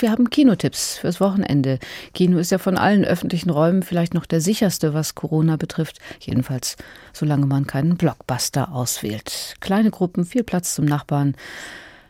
[0.00, 1.80] Wir haben Kinotipps fürs Wochenende.
[2.14, 5.98] Kino ist ja von allen öffentlichen Räumen vielleicht noch der sicherste, was Corona betrifft.
[6.20, 6.76] Jedenfalls,
[7.12, 9.56] solange man keinen Blockbuster auswählt.
[9.58, 11.34] Kleine Gruppen, viel Platz zum Nachbarn.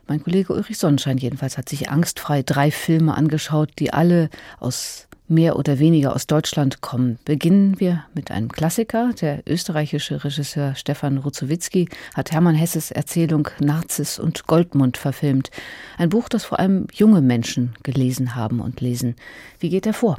[0.07, 4.29] Mein Kollege Ulrich Sonnenschein jedenfalls hat sich angstfrei drei Filme angeschaut, die alle
[4.59, 7.19] aus mehr oder weniger aus Deutschland kommen.
[7.23, 9.11] Beginnen wir mit einem Klassiker.
[9.21, 15.51] Der österreichische Regisseur Stefan Ruzowitzki hat Hermann Hesses Erzählung Narzis und Goldmund verfilmt.
[15.97, 19.15] Ein Buch, das vor allem junge Menschen gelesen haben und lesen.
[19.59, 20.17] Wie geht er vor?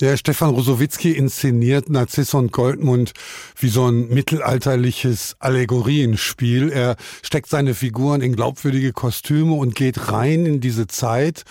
[0.00, 3.12] Der Stefan Rosowitzki inszeniert Narziss und Goldmund
[3.56, 6.72] wie so ein mittelalterliches Allegorienspiel.
[6.72, 11.44] Er steckt seine Figuren in glaubwürdige Kostüme und geht rein in diese Zeit,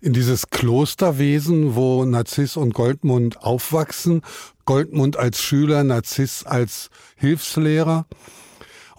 [0.00, 4.22] in dieses Klosterwesen, wo Narziss und Goldmund aufwachsen.
[4.66, 8.06] Goldmund als Schüler, Narziss als Hilfslehrer.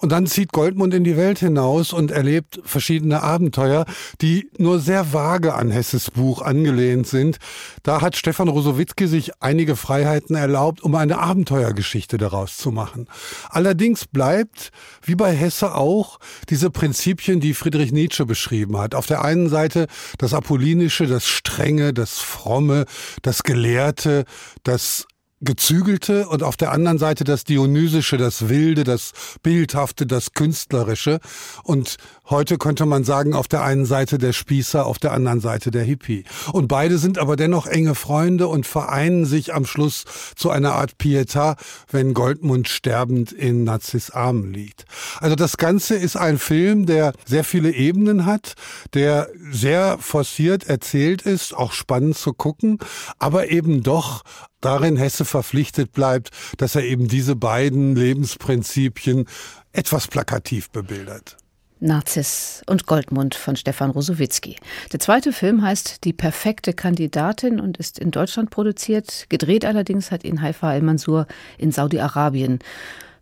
[0.02, 3.86] Und dann zieht Goldmund in die Welt hinaus und erlebt verschiedene Abenteuer,
[4.20, 7.38] die nur sehr vage an Hesses Buch angelehnt sind.
[7.84, 13.08] Da hat Stefan Rosowitzki sich einige Freiheiten erlaubt, um eine Abenteuergeschichte daraus zu machen.
[13.50, 14.72] Allerdings bleibt,
[15.04, 18.96] wie bei Hesse auch, diese Prinzipien, die Friedrich Nietzsche beschrieben hat.
[18.96, 19.86] Auf der einen Seite
[20.18, 22.86] das Apollinische, das Strenge, das Fromme,
[23.22, 24.26] das Gelehrte,
[24.64, 25.06] das
[25.42, 29.12] Gezügelte und auf der anderen Seite das Dionysische, das Wilde, das
[29.42, 31.20] Bildhafte, das Künstlerische.
[31.64, 31.98] Und
[32.30, 35.84] heute könnte man sagen, auf der einen Seite der Spießer, auf der anderen Seite der
[35.84, 36.26] Hippie.
[36.52, 40.94] Und beide sind aber dennoch enge Freunde und vereinen sich am Schluss zu einer Art
[41.02, 41.58] Pietà,
[41.90, 44.86] wenn Goldmund sterbend in Narziss Armen liegt.
[45.20, 48.54] Also das Ganze ist ein Film, der sehr viele Ebenen hat,
[48.94, 52.78] der sehr forciert erzählt ist, auch spannend zu gucken,
[53.18, 54.22] aber eben doch
[54.62, 59.26] darin Hesse verpflichtet bleibt, dass er eben diese beiden Lebensprinzipien
[59.74, 61.38] etwas plakativ bebildert.
[61.82, 64.58] Narziss und Goldmund von Stefan Rosowitzki.
[64.94, 69.26] Der zweite Film heißt Die perfekte Kandidatin und ist in Deutschland produziert.
[69.30, 71.26] Gedreht allerdings hat ihn Haifa al-Mansur
[71.58, 72.60] in Saudi-Arabien.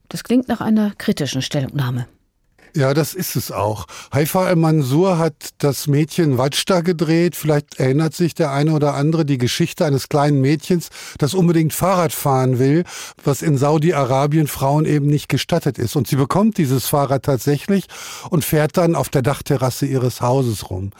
[0.10, 2.06] Das klingt nach einer kritischen Stellungnahme.
[2.76, 3.88] Ja, das ist es auch.
[4.14, 7.36] Haifa al-Mansur hat das Mädchen Wajda gedreht.
[7.36, 12.14] Vielleicht erinnert sich der eine oder andere die Geschichte eines kleinen Mädchens, das unbedingt Fahrrad
[12.14, 12.84] fahren will,
[13.24, 15.96] was in Saudi-Arabien Frauen eben nicht gestattet ist.
[15.96, 17.86] Und sie bekommt dieses Fahrrad tatsächlich
[18.30, 20.92] und fährt dann auf der Dachterrasse ihres Hauses rum.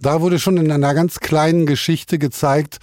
[0.00, 2.78] Da wurde schon in einer ganz kleinen Geschichte gezeigt,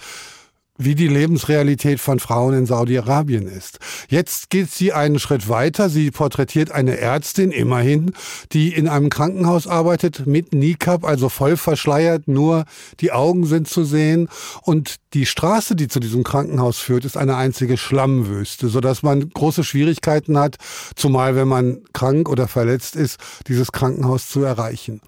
[0.82, 3.78] wie die Lebensrealität von Frauen in Saudi-Arabien ist.
[4.08, 5.90] Jetzt geht sie einen Schritt weiter.
[5.90, 8.12] Sie porträtiert eine Ärztin, immerhin,
[8.52, 12.64] die in einem Krankenhaus arbeitet mit Niqab, also voll verschleiert, nur
[13.00, 14.28] die Augen sind zu sehen.
[14.62, 19.64] Und die Straße, die zu diesem Krankenhaus führt, ist eine einzige Schlammwüste, sodass man große
[19.64, 20.56] Schwierigkeiten hat,
[20.96, 23.18] zumal wenn man krank oder verletzt ist,
[23.48, 25.02] dieses Krankenhaus zu erreichen.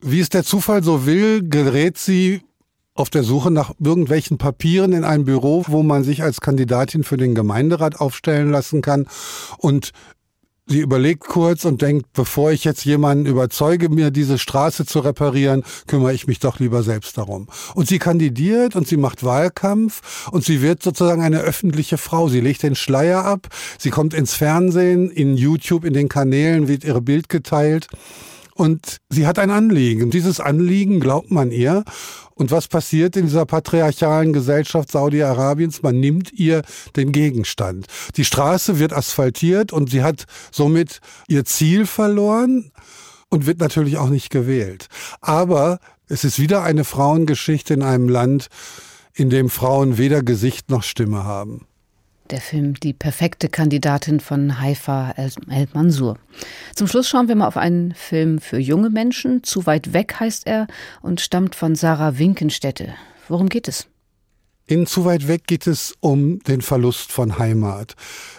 [0.00, 2.42] Wie es der Zufall so will, gerät sie
[2.94, 7.16] auf der Suche nach irgendwelchen Papieren in ein Büro, wo man sich als Kandidatin für
[7.16, 9.06] den Gemeinderat aufstellen lassen kann.
[9.56, 9.92] Und
[10.66, 15.64] sie überlegt kurz und denkt, bevor ich jetzt jemanden überzeuge, mir diese Straße zu reparieren,
[15.86, 17.48] kümmere ich mich doch lieber selbst darum.
[17.74, 22.28] Und sie kandidiert und sie macht Wahlkampf und sie wird sozusagen eine öffentliche Frau.
[22.28, 23.48] Sie legt den Schleier ab,
[23.78, 27.88] sie kommt ins Fernsehen, in YouTube, in den Kanälen wird ihre Bild geteilt.
[28.54, 30.10] Und sie hat ein Anliegen.
[30.10, 31.84] Dieses Anliegen glaubt man ihr.
[32.34, 35.82] Und was passiert in dieser patriarchalen Gesellschaft Saudi-Arabiens?
[35.82, 36.62] Man nimmt ihr
[36.96, 37.86] den Gegenstand.
[38.16, 42.72] Die Straße wird asphaltiert und sie hat somit ihr Ziel verloren
[43.28, 44.88] und wird natürlich auch nicht gewählt.
[45.20, 48.48] Aber es ist wieder eine Frauengeschichte in einem Land,
[49.14, 51.66] in dem Frauen weder Gesicht noch Stimme haben
[52.30, 56.18] der Film Die perfekte Kandidatin von Haifa El-Mansur.
[56.74, 59.42] Zum Schluss schauen wir mal auf einen Film für junge Menschen.
[59.42, 60.66] Zu weit weg heißt er
[61.02, 62.94] und stammt von Sarah Winkenstätte.
[63.28, 63.91] Worum geht es?
[64.72, 67.94] In Zu weit weg geht es um den Verlust von Heimat.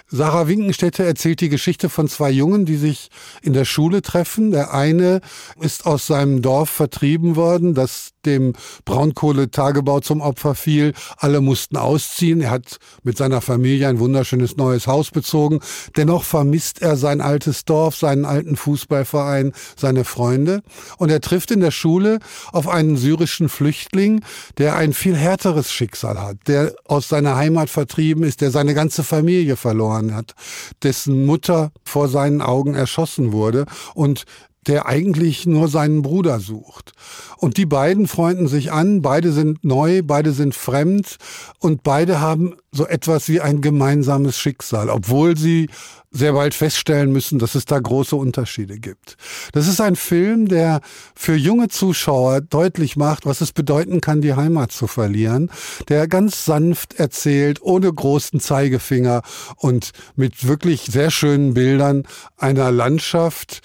[0.08, 3.10] Sarah Winkenstätte erzählt die Geschichte von zwei Jungen, die sich
[3.44, 4.50] in der Schule treffen.
[4.50, 5.22] Der eine
[5.60, 8.54] ist aus seinem Dorf vertrieben worden, das dem
[8.86, 10.94] Braunkohletagebau zum Opfer fiel.
[11.18, 12.42] Alle mussten ausziehen.
[12.42, 15.60] Er hat mit seiner Familie ein wunderschönes neues Haus bezogen.
[15.98, 20.62] Dennoch vermisst er sein altes Dorf, seinen alten Fußballverein, seine Freunde.
[20.98, 22.20] Und er trifft in der Schule
[22.52, 24.24] auf einen syrischen Flüchtling,
[24.58, 29.04] der ein viel härteres Schicksal hat, der aus seiner Heimat vertrieben ist, der seine ganze
[29.04, 30.36] Familie verloren hat,
[30.82, 34.26] dessen Mutter vor seinen Augen erschossen wurde und
[34.68, 36.94] der eigentlich nur seinen Bruder sucht.
[37.38, 41.18] Und die beiden freunden sich an, beide sind neu, beide sind fremd
[41.60, 45.70] und beide haben so etwas wie ein gemeinsames Schicksal, obwohl sie
[46.14, 49.18] sehr bald feststellen müssen, dass es da große Unterschiede gibt.
[49.52, 50.82] Das ist ein Film, der
[51.16, 55.50] für junge Zuschauer deutlich macht, was es bedeuten kann, die Heimat zu verlieren,
[55.90, 59.24] der ganz sanft erzählt, ohne großen Zeigefinger
[59.58, 62.04] und mit wirklich sehr schönen Bildern
[62.38, 63.62] einer Landschaft,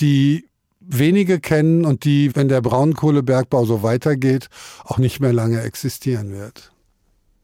[0.00, 0.48] die
[0.80, 4.48] wenige kennen und die, wenn der Braunkohlebergbau so weitergeht,
[4.84, 6.72] auch nicht mehr lange existieren wird.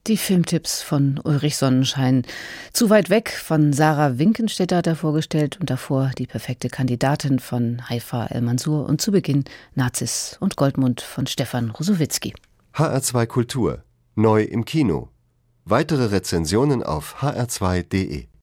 [0.08, 2.24] Die Filmtipps von Ulrich Sonnenschein.
[2.72, 7.88] Zu weit weg von Sarah Winkenstetter hat er vorgestellt und davor die perfekte Kandidatin von
[7.88, 9.44] Haifa El-Mansur und zu Beginn
[9.76, 12.34] Nazis und Goldmund von Stefan Rosowitzki.
[12.74, 13.84] HR2 Kultur.
[14.16, 15.08] Neu im Kino.
[15.64, 18.26] Weitere Rezensionen auf hr2.de